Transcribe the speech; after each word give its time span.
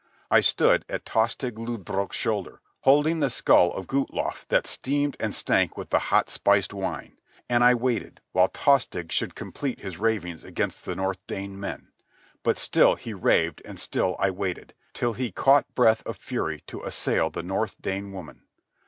I 0.31 0.39
stood 0.39 0.83
at 0.89 1.05
Tostig 1.05 1.59
Lodbrog's 1.59 2.15
shoulder, 2.15 2.59
holding 2.79 3.19
the 3.19 3.29
skull 3.29 3.71
of 3.73 3.85
Guthlaf 3.85 4.47
that 4.47 4.65
steamed 4.65 5.15
and 5.19 5.35
stank 5.35 5.77
with 5.77 5.91
the 5.91 5.99
hot, 6.09 6.27
spiced 6.27 6.73
wine. 6.73 7.19
And 7.47 7.63
I 7.63 7.75
waited 7.75 8.19
while 8.31 8.49
Tostig 8.49 9.11
should 9.11 9.35
complete 9.35 9.81
his 9.81 9.99
ravings 9.99 10.43
against 10.43 10.85
the 10.85 10.95
North 10.95 11.19
Dane 11.27 11.59
men. 11.59 11.89
But 12.41 12.57
still 12.57 12.95
he 12.95 13.13
raved 13.13 13.61
and 13.63 13.79
still 13.79 14.15
I 14.17 14.31
waited, 14.31 14.73
till 14.93 15.13
he 15.13 15.31
caught 15.31 15.67
breath 15.75 16.01
of 16.07 16.17
fury 16.17 16.61
to 16.65 16.81
assail 16.81 17.29
the 17.29 17.43
North 17.43 17.79
Dane 17.79 18.11
woman. 18.11 18.47